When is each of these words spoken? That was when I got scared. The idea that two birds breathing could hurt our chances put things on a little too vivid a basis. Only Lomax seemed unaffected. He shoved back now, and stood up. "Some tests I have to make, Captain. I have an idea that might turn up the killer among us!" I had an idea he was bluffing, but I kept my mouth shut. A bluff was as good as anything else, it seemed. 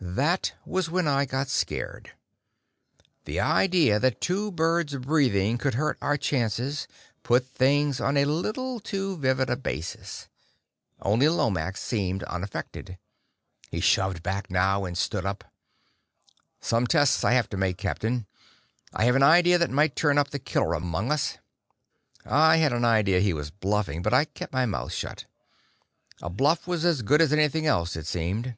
That 0.00 0.54
was 0.66 0.90
when 0.90 1.06
I 1.06 1.24
got 1.24 1.46
scared. 1.48 2.10
The 3.26 3.38
idea 3.38 4.00
that 4.00 4.20
two 4.20 4.50
birds 4.50 4.96
breathing 4.96 5.56
could 5.56 5.74
hurt 5.74 5.96
our 6.02 6.16
chances 6.16 6.88
put 7.22 7.46
things 7.46 8.00
on 8.00 8.16
a 8.16 8.24
little 8.24 8.80
too 8.80 9.16
vivid 9.18 9.48
a 9.48 9.54
basis. 9.56 10.26
Only 11.00 11.28
Lomax 11.28 11.80
seemed 11.80 12.24
unaffected. 12.24 12.98
He 13.70 13.78
shoved 13.78 14.20
back 14.20 14.50
now, 14.50 14.84
and 14.84 14.98
stood 14.98 15.24
up. 15.24 15.44
"Some 16.60 16.84
tests 16.88 17.22
I 17.22 17.34
have 17.34 17.48
to 17.50 17.56
make, 17.56 17.76
Captain. 17.78 18.26
I 18.92 19.04
have 19.04 19.14
an 19.14 19.22
idea 19.22 19.58
that 19.58 19.70
might 19.70 19.94
turn 19.94 20.18
up 20.18 20.30
the 20.30 20.40
killer 20.40 20.74
among 20.74 21.12
us!" 21.12 21.38
I 22.26 22.56
had 22.56 22.72
an 22.72 22.84
idea 22.84 23.20
he 23.20 23.32
was 23.32 23.52
bluffing, 23.52 24.02
but 24.02 24.12
I 24.12 24.24
kept 24.24 24.52
my 24.52 24.66
mouth 24.66 24.92
shut. 24.92 25.26
A 26.20 26.28
bluff 26.28 26.66
was 26.66 26.84
as 26.84 27.02
good 27.02 27.20
as 27.22 27.32
anything 27.32 27.64
else, 27.64 27.94
it 27.94 28.08
seemed. 28.08 28.56